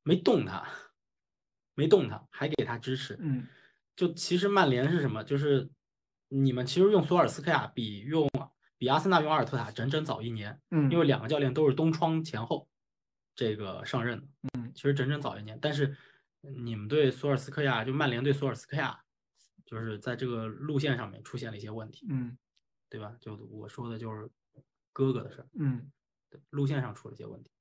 [0.03, 0.63] 没动他，
[1.73, 3.17] 没动他，还给他支持。
[3.19, 3.47] 嗯，
[3.95, 5.23] 就其实曼联是什么？
[5.23, 5.67] 就是
[6.29, 8.29] 你们其实用索尔斯克亚比用
[8.77, 12.67] 比阿森纳用阿尔特塔整整早一年，嗯，因为两个教练都是冬窗前后
[13.35, 15.59] 这个上任的，嗯，其实整整早一年。
[15.61, 15.95] 但是
[16.41, 19.03] 你们对索尔斯克亚，就曼联对索尔斯克亚，
[19.65, 22.37] 就是在这个路线上面出现了一些问题，嗯
[22.89, 23.17] 对吧？
[23.19, 24.29] 就我说的就是
[24.93, 25.47] 哥哥的事儿。
[25.59, 25.91] 嗯
[26.29, 27.51] 对路线上出了一些问题。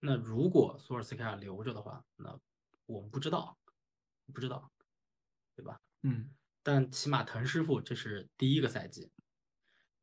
[0.00, 2.38] 那如果索尔斯克亚留着的话，那
[2.86, 3.58] 我们不知道，
[4.32, 4.70] 不知道，
[5.56, 5.80] 对吧？
[6.02, 6.30] 嗯
[6.62, 9.10] 但起码滕师傅这是第一个赛季，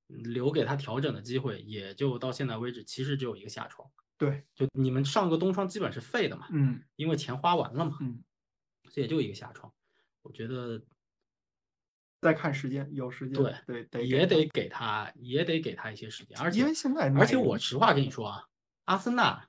[0.08, 3.92] 嗯留给他调整的机会，也就到现在为止，其实只有一个下窗。
[4.20, 8.22] 对，就你们上个冬窗基本是废的嘛，嗯因为钱花完了嘛，嗯，
[8.92, 9.74] 所以也就一个下窗。
[10.22, 10.84] 我觉得
[12.20, 18.44] 再看时间，有时间对对得也得给他，也得给他一些时间，而且因为现在而且我实话跟你说啊，
[18.84, 19.48] 阿森纳，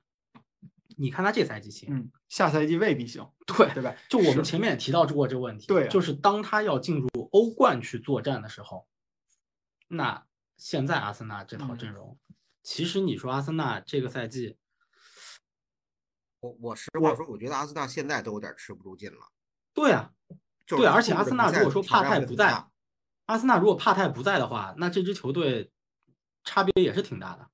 [0.95, 3.93] 你看他这赛季行，嗯，下赛季未必行，对对吧？
[4.09, 8.87] 就我们前面也提到过这个问题，对啊就是当他要进入欧冠去作战的时候，
[9.89, 12.17] 那现在阿森纳这套嗯阵容，
[12.63, 14.57] 其实你说阿森纳这个赛季，
[16.41, 19.19] 我我实话说，我觉得阿森纳现在都有点吃不住劲了。
[19.73, 20.09] 对啊，
[20.65, 22.65] 就是对，而且阿森纳如果说帕泰不在
[23.27, 25.71] 阿森纳如果帕泰不在的话，那这支球队
[26.43, 27.47] 差别也是挺大的。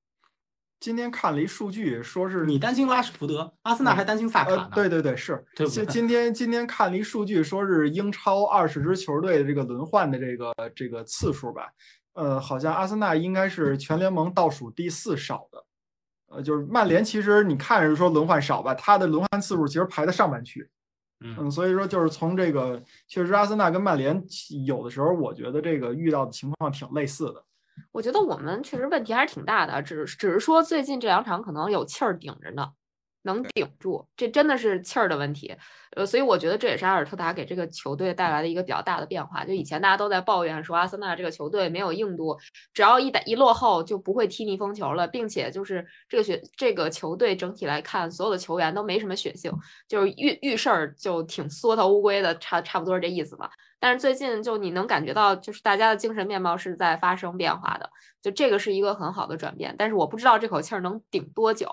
[0.80, 5.44] 今天看了一数据，说是你担心拉什福德，阿森纳还担心萨卡呢。，呃对对对，是。
[5.68, 11.68] 今今天今天看了一数据，说是英超二十支球队的这个轮换的这个这个次数吧，
[12.14, 15.66] 呃，好像阿森纳应该是全联盟倒数第四少的。
[16.30, 20.70] 呃，就是曼联，其实你看是说轮换少吧，他的轮换次数其实排在上半区。
[21.22, 24.24] 嗯，嗯，所以说就是从这个，确实阿森纳跟曼联
[24.66, 27.44] 有的时候，我觉得这个遇到的情况挺类似的。
[27.92, 32.70] 我觉得我们确实问题还是挺大的，只只是说最近这两场可能有气儿顶着呢，
[33.28, 35.56] 能顶住，这真的是气儿的问题。
[35.96, 39.44] 呃，所以我觉得这也是阿尔特塔给这个球队带来的一个比较大的变化。
[39.46, 42.38] 就以前大家都在抱怨说阿森纳这个球队没有硬度，
[42.74, 49.52] 只要一打一落后就不会踢逆风球了，并且就是这个学这个球队整体来看，所有的球员都没什么血性，
[49.88, 53.50] 就是遇遇事儿就挺缩头乌龟的，差差不多是这意思吧。
[53.80, 57.90] 但是最近就你能感觉到，就是大家的精神面貌是在发生变化的，
[58.22, 59.74] 就这个是一个很好的转变。
[59.78, 61.70] 但是我不知道这口气儿能顶多久，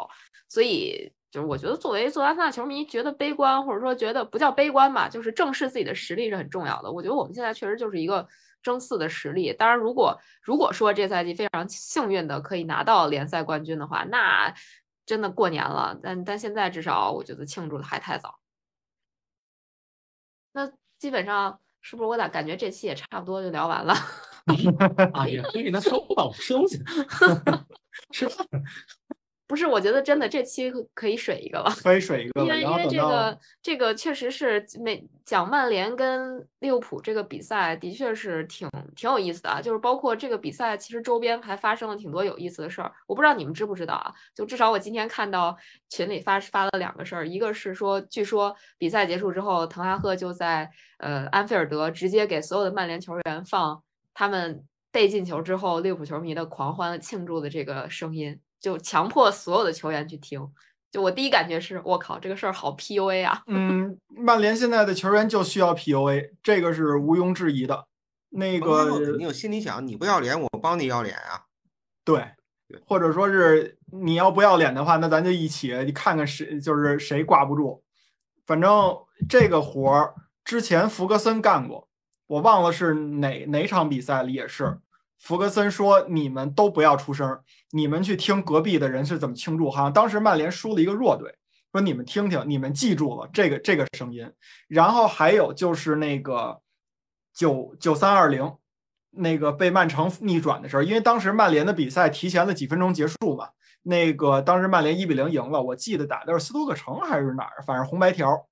[0.49, 6.92] 所以就是我觉得作为做阿森纳球迷，觉得悲观或者说觉得不叫悲观吧，就是正视自己的实力是很重要的。
[6.92, 8.25] 我觉得我们现在确实就是一个
[8.62, 9.53] 争四的实力。
[9.53, 14.55] 当然，如果如果说这赛季非常幸运的可以拿到联赛冠军的话，那
[15.05, 15.99] 真的过年了。
[16.01, 18.38] 但但现在至少我觉得庆祝的还太早。
[20.53, 20.70] 那
[21.01, 23.92] 基本上是不是我咋感觉这期也差不多就聊完了？
[25.12, 26.81] 啊，也可以，那收吧，我吃东西，
[28.12, 28.47] 吃饭。
[29.55, 31.71] 不是，我觉得真的这期可以水一个了。
[31.77, 39.61] 可以水一个了，因为因为这个这个确实是每讲曼联跟利物浦这个比赛，的确是挺挺有意思的啊。
[39.62, 42.90] 就是包括这个比赛，其实周边还发生了挺多有意思的事儿。
[43.07, 44.12] 我不知道你们知不知道啊？
[44.35, 45.57] 就至少我今天看到
[45.88, 53.81] 群里发发了两个事儿，一个是说，据说比赛结束之后，滕哈赫就在呃安菲尔德直接给所有的曼联球员放
[54.12, 58.40] 他们被进球之后利物浦球迷的狂欢庆祝的这个声音。
[58.64, 60.40] 就强迫所有的球员去听，
[60.90, 63.42] 就我第一感觉是，我靠，这个事儿好 PUA 啊！
[63.46, 67.87] 嗯，曼联现在的球员就需要 PUA，这个是毋庸置疑的。
[68.31, 71.44] 那滕哈赫肯定心里想，你不要脸，我帮你要脸啊。
[72.07, 72.24] 对，
[72.87, 77.85] 或者说是你要不要脸的话，那咱就一起你看看谁就是谁挂不住。
[78.46, 78.96] 反正
[79.29, 81.87] 这个活儿之前福格森干过，
[82.29, 84.79] 我忘了是哪哪场比赛里也是。
[85.25, 89.71] 福格森说：“你们都不要出声，你们去听隔壁的人是怎么庆祝。
[89.71, 91.35] 好像当时曼联输了一个弱队，
[91.73, 94.31] 说你们听听，你们记住了这个这个声音。
[94.69, 96.61] 然后还有就是那个
[97.33, 98.53] 九九三二零，
[99.13, 103.49] 那个被曼城逆转的时候，因为当时曼联的比赛提前了几分钟结束嘛。
[103.85, 108.47] 那个当时曼联一比零赢了，我记得打的是斯托克城还是哪儿，反正红白条。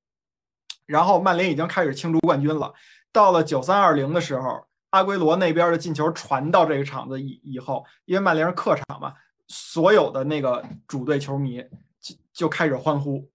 [0.86, 2.72] 然后曼联已经开始庆祝冠军了。
[3.12, 9.14] 到了九三二零的时候。”阿圭罗那边的进球传到这个场子以以后，因为曼联是客场嘛，
[9.48, 11.64] 所有的那个主队球迷
[11.98, 13.26] 就就开始欢呼。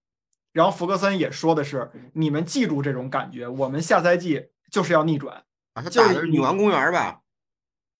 [0.53, 5.35] 然后福格森也说的是：“你们记住这种感觉，我们下赛季就是要逆转。”
[5.73, 7.21] 啊，他打的是女王公园吧？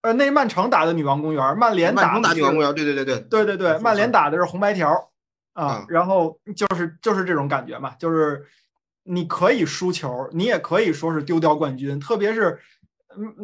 [0.02, 5.12] 呃，那曼城打的女王公园，曼联打的女王公园，对对对对对对对，曼联打的是红白条
[5.54, 5.84] 啊。
[5.90, 8.46] 然后就是就是这种感觉嘛，就是
[9.02, 12.60] 你可以输球，你也可以说是丢掉冠军，特别是。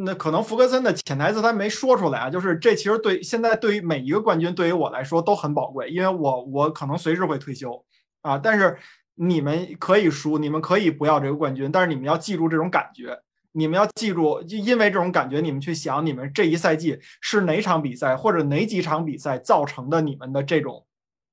[0.05, 7.83] 那可能福格森的潜台词他没说出来啊，就是这其实对现在对于每一个冠军对于我来说都很宝贵，因为我我可能随时会退休
[8.21, 8.37] 啊。
[8.37, 8.77] 但是
[9.15, 13.19] 你们可以输，你们可以不要这个冠军，但是你们要记住这种感觉，
[13.51, 20.85] 你们要记住，因为这种感觉，你们去想你们这一赛季是哪场比赛或者哪几场比赛造成的你们的这种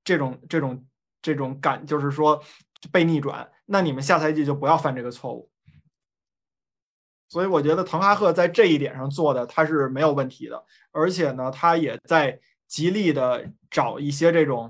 [0.03, 0.85] 这种这种
[1.21, 2.41] 这种感，就是说
[2.91, 5.49] 被逆转，那你们下赛季就不要犯这个错误。
[7.31, 14.69] 所以我觉得滕哈赫在这一点上做的他是没有问题的，而且呢，他也在极力的找一些这种，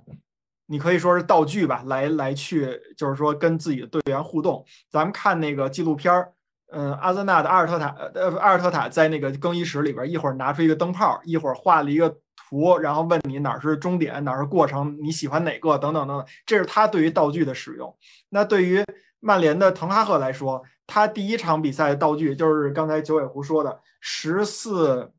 [0.67, 4.63] 你可以说是道具吧，来来去就是说跟自己的队员互动。
[4.91, 6.31] 咱们看那个纪录片儿，
[6.71, 17.91] 嗯，阿森纳的阿尔特塔，呃，阿尔特塔在那个更衣室里边，一会儿拿出一个灯泡，一会儿画了一个图，然后问你哪儿是终点，哪儿是过程，你喜欢哪个等等等等，这是他对于道具的使用。
[18.29, 18.85] 那对于
[19.21, 25.09] 曼联的滕哈赫来说，他第一场比赛的道具就是刚才九尾狐说的十四，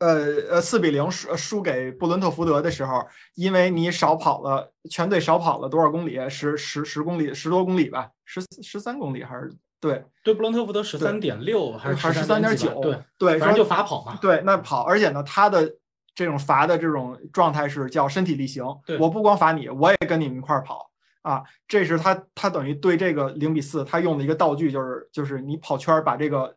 [0.00, 0.16] 呃
[0.50, 6.18] 呃四比零输输给布伦特福德的时候，因为你少跑了，全队少跑了多少公里？
[6.28, 12.80] 十十十公里，十多公里吧，十十三公里还是对对布伦特福德十三点六还是还是十三点九？
[12.80, 14.18] 对对，反正就罚跑嘛。
[14.20, 15.70] 对，那跑，而且呢，他的
[16.14, 18.64] 这种罚的这种状态是叫身体力行。
[18.98, 20.90] 我不光罚你，我也跟你们一块儿跑。
[21.26, 26.56] 啊，这是他他等于对这个零比四，他用的一个道具，就是就是你跑圈把这个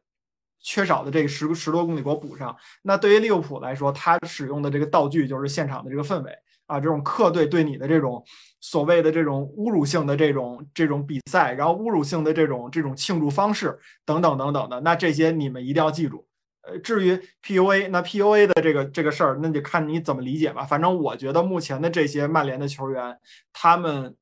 [0.62, 2.56] 缺少的这个十十多公里给我补上。
[2.84, 6.32] 那对于利物浦来说，他使用的这个道具就是现场的这个氛围
[6.68, 8.24] 啊，这种客队对你的这种
[8.62, 16.28] 所谓的这种侮辱性的这种这种比赛，然后侮辱性的这种这种庆祝方式等等等等的，那这些你们一定要记住。
[16.62, 20.64] 呃，至于 PUA，那 PUA 的这个这个事儿，那就看你怎么理解吧。
[20.64, 23.18] 反正我觉得目前的这些曼联的球员，
[23.52, 24.16] 他们。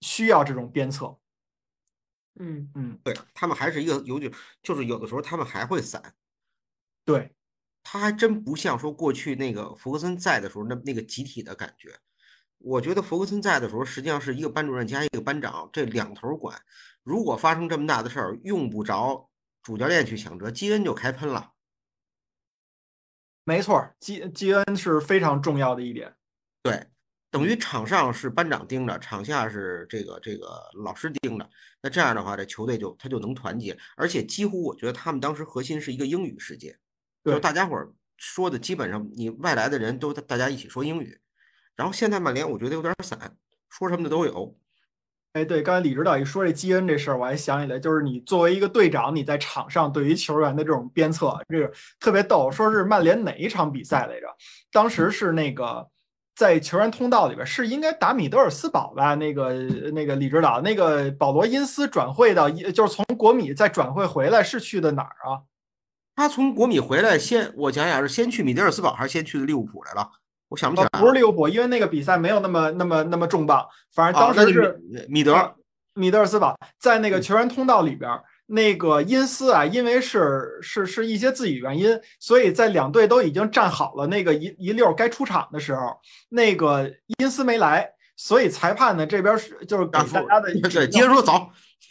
[0.00, 1.18] 需要这种鞭策，
[2.38, 4.32] 嗯嗯，对他们还是一个有点，
[4.62, 6.14] 就是有的时候他们还会散，
[7.04, 7.34] 对，
[7.82, 11.98] 他还真不像说过去那个福格森在的时候那那个集体的感觉。
[12.58, 16.60] 我觉得福格森在的时候，实际上是一个班主任加一个班长，这两头管。
[17.04, 19.30] 如果发生这么大的事儿，用不着
[19.62, 21.52] 主教练去抢责，基恩就开喷了。
[23.44, 26.16] 没错，基基恩是非常重要的一点，
[26.62, 26.88] 对。
[27.30, 30.46] 等于场上是班长盯着，场下是这个这个
[30.82, 31.46] 老师盯着。
[31.82, 36.74] 那这样的话，这球队就他就能团结，而且几乎我觉得他们当时核心是一个英语世界，
[37.22, 41.20] 就大家伙儿说的基本上你外来的人都大家一起说英语。
[41.76, 43.36] 然后现在曼联我觉得有点散，
[43.68, 44.56] 说什么的都有。
[45.34, 52.50] 哎，对，刚才李指导一说这基恩这事儿，我还想起来，就是你作为一个队长，你在场上对于球员的这种鞭策，这个特别逗。
[52.50, 54.26] 说是曼联哪一场比赛来着？
[54.72, 55.86] 当时是那个。
[56.38, 59.16] 在球员通道里边是应该打米德尔斯堡吧？
[59.16, 59.52] 那个
[59.92, 65.42] 那个李指导，那个保罗因斯转会到，就是从国米再转会回来是去的哪儿啊？
[66.14, 70.08] 他从国米回来先，我想想是先去米德尔斯堡还是先去的利物浦来了？
[70.48, 71.00] 我想不起来。
[71.00, 73.66] 不是利物浦，因为那个比赛没有那么那么那么重磅。
[73.92, 75.56] 反正当时是米德
[75.94, 78.08] 米德尔斯堡在那个球员通道里边。
[78.50, 85.94] 那个因斯啊，因为是是是一些自己原因，所以在两队都已经站好了那个一一溜该出场的时候，
[86.30, 91.50] 那个因斯没来，所以裁判呢这边是就是给大家的对，接着说走，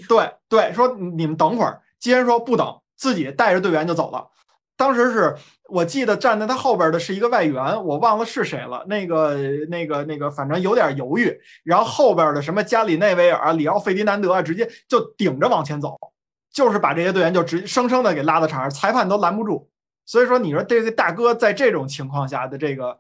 [0.10, 4.28] 对对，说你们等会儿，接着说不等，自己带着队员就走了。
[4.76, 5.36] 当时是
[5.70, 9.36] 我记得站在他后边的是一个外援，我忘了是谁了，那个
[9.70, 15.96] 那个那个，反正有点犹豫，然后后边的什么加里内维尔啊、里奥费迪南德啊，直接就顶着往前走。
[16.58, 19.70] 就是把这些队员就直生生的给拉到场上，裁判都拦不住。
[20.08, 23.00] 所以说，你说这个大哥在这种情况下的这个，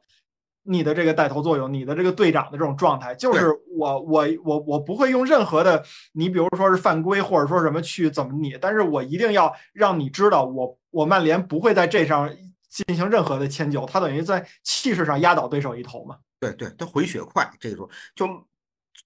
[0.61, 12.29] 你的这个带头作用，你的这个队长的这种状态，就是我我我我不会用任何的，你比如说是犯规或者说什么去怎么你，但是我一定要让你知道，我我曼联不会在这上
[12.69, 16.17] 进行任何的迁就，他等于在气势上压倒对手一头嘛。
[16.39, 18.27] 对对，他回血快，这个时候就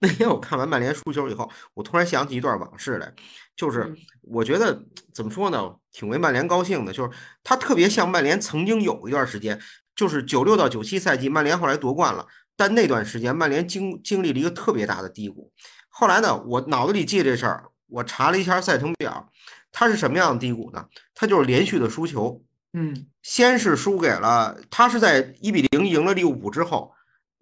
[0.04, 3.14] 那天我看完曼联输球以后，我突然想起一段往事来，
[3.56, 4.84] 就是嗯我觉得
[5.14, 7.12] 怎么说呢，挺为曼联高兴的，就是
[7.44, 9.62] 他特别像曼联曾经有一段时间，
[9.96, 12.26] 就是九六到九七赛季，曼联后来夺冠了，
[12.56, 15.52] 但那段时间曼联经经历了一个特别大的低谷。
[15.90, 19.30] 后来呢，我脑子里记这事儿，我查了一下赛程表，
[19.72, 20.84] 他是什么样的低谷呢？
[21.14, 22.42] 他就是连续的输球，
[22.74, 26.92] 嗯先是输给了他是在一比零赢了利物浦之后，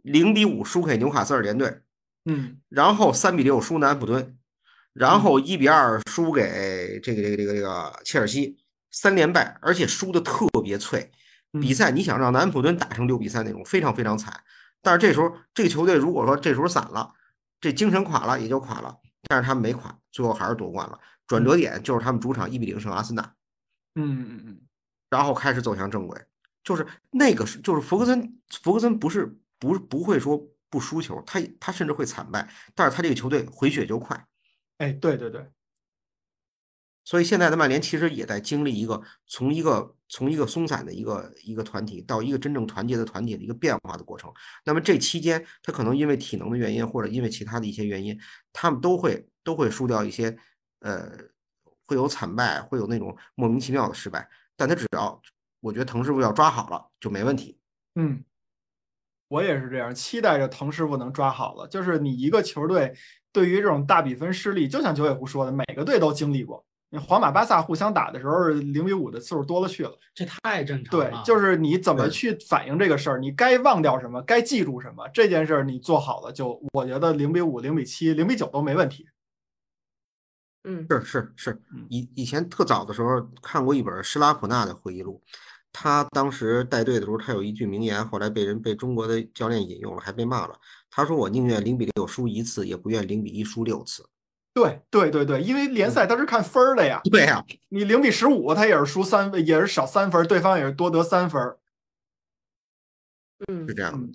[0.04, 1.80] 零比五输给纽卡斯尔联队，
[2.30, 4.38] 嗯然后三比六输南安普顿，
[4.94, 8.58] 然后一比二输给这个这个这个这个切尔西，
[8.92, 11.12] 三连败，而且输的特别脆。
[11.54, 14.44] 比嗯赛你想让南安普顿打成六比三那种，非常非常惨。
[14.82, 17.12] 但是这时候这个球队如果说这时候散了，
[17.60, 18.96] 这精神垮了也就垮了，
[19.28, 21.00] 但是他们没垮，最后还是夺冠了。
[21.26, 23.24] 转折点就是他们主场一比零胜阿森纳。
[23.96, 24.62] 嗯嗯嗯
[25.10, 26.22] 然后开始走向正轨，
[26.64, 30.40] 就是那个是就是弗格森，弗格森不是不是不会说
[30.70, 34.26] 不输球，他他甚至会惨败，但是他这个球队回血就快，
[34.78, 35.50] 哎，对对对，
[37.04, 44.32] 所以现在的曼联其实也在经历一个从一个从一个松散的一个一个团体到一个真正团结的团体的一个变化的过程。
[44.66, 48.20] 那么这期间，他可能因为体能的原因或者因为其他的一些原因，
[48.54, 50.36] 他们都会都会输掉一些，
[50.80, 51.12] 呃，
[51.86, 54.30] 会有惨败，会有那种莫名其妙的失败。
[54.56, 55.22] 但他只要
[55.62, 57.60] 我觉得滕师傅要抓好了就没问题。
[57.96, 58.24] 嗯，
[59.30, 61.68] 我也是这样，期待着滕师傅能抓好了。
[61.68, 62.94] 就是你一个球队
[63.32, 66.66] 对于这种大比分失利，就像九尾狐说的，每个队都经历过。
[66.92, 69.92] 你皇马、巴萨互相打的时候，零比五的次数多了去了。
[70.16, 79.08] 这太正常对了。，就是你怎么去反映这个事儿，你该忘掉什么，该记住什么，这件事儿你做好了，就我觉得零比五、零比七、零比九都没问题。
[80.64, 85.22] 嗯是是是嗯，以以前特早的时候看过一本施拉普纳的回忆录，
[85.72, 90.60] 他当时带队的时候，他有一句名言，后来被人被中国的教练引用了，还被骂了。
[90.90, 94.04] 他说：“我宁愿零比六输一次，也不愿零比一输六次。
[94.54, 101.42] 对对对对，因为联赛它是看分儿的呀， ”对呀、你零比十五，他也是输三，也是少三分，对方也是多得三分。
[103.48, 104.08] 嗯是，这样的。
[104.08, 104.12] 嗯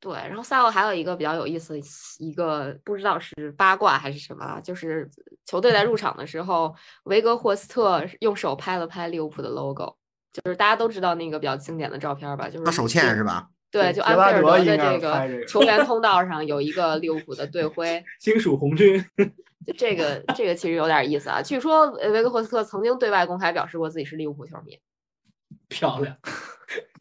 [0.00, 0.12] 对。
[0.14, 1.80] 然后赛后还有一个比较有意思的
[2.18, 5.08] 一个，不知道是八卦还是什么啊，就是
[5.44, 6.74] 球队在入场的时候，
[7.04, 9.96] 维格霍斯特用手拍了拍利物浦的 logo，
[10.32, 13.48] 就是大家都知道那个比较经典的照片吧，就是他手欠是吧？
[13.70, 19.04] 对，就安菲尔德的这个个球员通道上有一个利物浦的队徽， 金属红军，
[19.64, 21.40] 就这个这个其实有点意思啊。
[21.40, 24.76] 据说呃维克霍斯特曾经对外公开表示过自己是利物浦球迷，
[25.70, 26.16] 漂亮，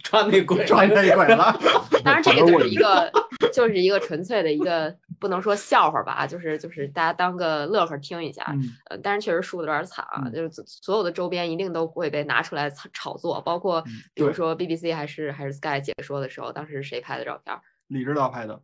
[0.04, 1.60] 穿那鬼转这一轨了。
[2.04, 3.12] 当然这个就是一个
[3.54, 8.46] 就是一个纯粹的一个不能说笑话吧，啊就是就是大家当个乐呵听一下。
[8.54, 17.62] 嗯呃，但是确实输的有点惨啊，嗯就是所所有的周边一定都会被拿出来炒炒作，包括嗯比如说 BBC 还是还是 Sky 解说的时候，当时是谁拍的照片儿？
[17.88, 18.62] 李指导拍的，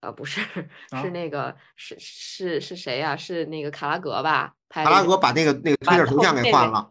[0.00, 0.40] 呃，不是，
[0.90, 4.54] 啊是那个是是是谁呀、是那个卡拉格吧？
[4.68, 6.90] 拍卡拉格把那个那个推特头像给换了，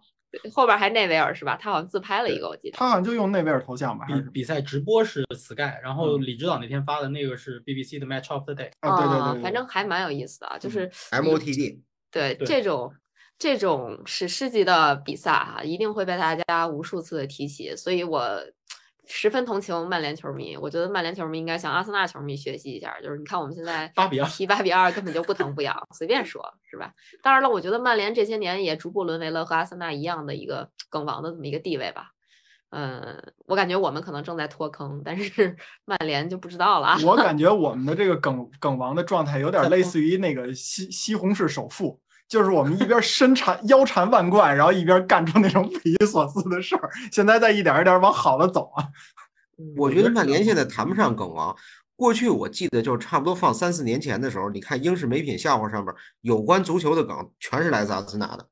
[0.53, 1.57] 后边还内维尔是吧？
[1.59, 2.77] 他好像自拍了一个，我记得。
[2.77, 8.69] 他好像就用内维尔头像吧，比比赛直播是 Sky，然后嗯李指导那天发的那个是 BBC 的 Match of the Day。
[8.81, 8.97] 啊？
[8.97, 11.79] 对对啊对对，反正还蛮有意思的啊，就嗯是 MOTD
[12.11, 12.93] 对对这种
[13.37, 18.39] 这种史诗级的比赛哈、一定会被大家无数次的提起，所以我
[19.07, 20.55] 十分同情曼联球迷。
[20.55, 26.93] 我觉得曼联球迷应该向阿森纳球迷学习一下，就是你看我们现在八比二踢八比二根本就不疼不痒，随便说是吧？
[27.23, 32.11] 当然了，我觉得曼联这些年也逐步沦为了和阿森纳一样的一个梗王的这么一个地位吧。
[32.69, 35.55] 嗯，我感觉我们可能正在脱坑，但是
[35.85, 36.99] 曼联就不知道了啊。
[37.05, 46.89] 我感觉我们的这个梗梗王的状态有点类似于那个西西红柿首富，就是我们一边身缠腰缠万贯，然后一边干出那种匪夷所思的事儿。
[47.11, 48.83] 现在在一点一点往好了走啊。
[49.59, 51.55] 嗯我觉得曼联现在谈不上梗王。
[51.95, 58.47] 过去我记得就是差不多放三四年前的时候，你看英式美品笑话上面有关足球的梗，全是来自阿森纳的，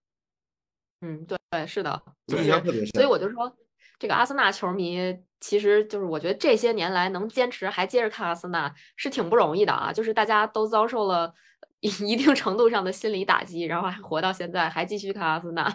[1.02, 2.88] 嗯，对对，是的，就印是象特别深。
[2.96, 3.56] 所以我就说，
[4.00, 11.32] 这个阿森纳球迷其实就是我觉得这些年来能坚持还接着看阿森纳是挺不容易的啊，就是大家都遭受了
[11.82, 15.70] 一一定程度上的心理打击，然后还活到现在还继续看阿森纳，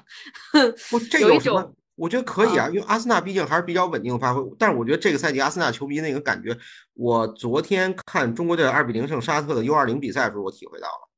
[0.90, 1.76] 不， 这有什么种？
[1.96, 4.42] 我觉得可以啊，因为阿森纳毕竟还是比较稳定的发挥。
[4.58, 6.56] 但是我觉得这个赛季阿森纳球迷那个感觉，
[6.94, 11.10] 我昨天看中国队二比零胜沙特的 U 二零比赛的时候，我体会到了。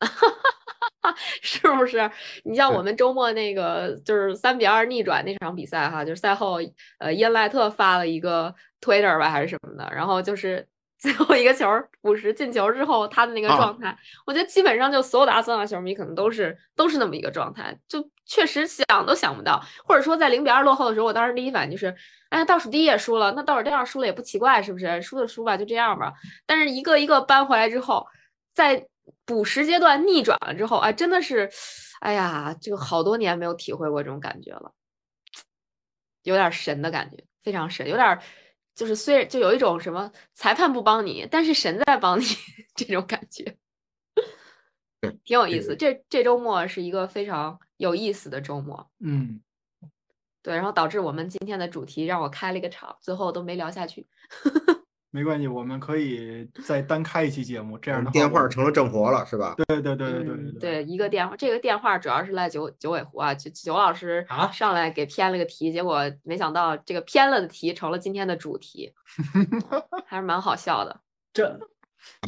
[1.42, 2.08] 是不是？
[2.44, 6.58] 你像我们周末那个就是三比二逆转那场比赛哈，就是赛后
[6.98, 10.66] 呃伊恩赖特发了一个 Twitter 吧还是什么的，然后就是
[11.00, 11.66] 最后一个球
[12.02, 13.96] 补时进球之后他的那个啊状态，
[14.26, 21.96] 我觉得基本上就所有的阿森纳球迷可能都是都是那么一个状态，就确实想都想不到，或者说在零比二落后的时候，我当时第一反应就是，
[22.28, 25.00] 哎，倒数第一也输了，那倒数第二输了也不奇怪，是不是？
[25.00, 26.12] 输就输吧，就这样吧。
[26.44, 28.06] 但是一个一个扳回来之后，
[28.52, 28.86] 在
[29.24, 31.50] 补时阶段逆转了之后，哎，真的是，
[32.00, 34.72] 哎呀，这个好多年没有体会过这种感觉了，
[36.24, 38.20] 有点神的感觉，非常神，有点儿
[38.74, 42.24] 就是虽然就有一种什么裁判不帮你，但是神在帮你
[42.74, 43.56] 这种感觉，
[45.24, 45.76] 挺有意思。
[45.76, 49.40] 这这周末是一个非常有意思的周末，嗯，
[50.42, 54.06] 对，然后导致我们今天的主题让我开了一个场，最后都没聊下去。
[55.12, 59.54] 没关系，我们可以再单开一期节目，这样的话电话成了正活了，是吧？
[59.56, 68.92] 对对对对对嗯，对对，一个电话，这个电话主要是赖九九尾狐啊，九九老师啊上来给偏了个题，结果没想到这个偏了的题成了今天的主题，
[70.06, 71.00] 还是蛮好笑的。
[71.32, 71.58] 这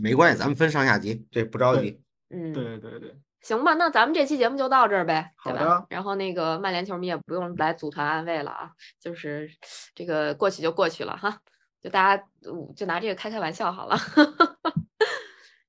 [0.03, 2.01] 没关系，咱们分上下集，这不着急。
[2.31, 5.87] 嗯，对对对，行吧，那咱们这期节目就到这儿呗，对吧好的？
[5.91, 9.49] 然后那个曼联球迷也不用来组团安慰了啊，就是
[9.95, 11.39] 这个过去就过去了哈，
[11.83, 13.97] 就大家嗯就拿这个开开玩笑好了。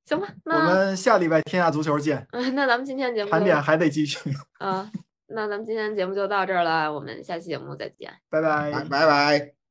[0.06, 4.20] 行吧，那我们下礼拜天下足球见，嗯，那咱们今天节目盘点还得继续，
[4.60, 4.92] 啊，
[5.28, 8.14] 那咱们今天节目就到这儿了，我们下期节目再见。
[8.30, 9.63] 拜拜拜拜拜。